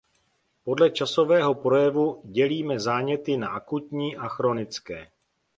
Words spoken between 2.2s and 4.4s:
dělíme záněty na akutní a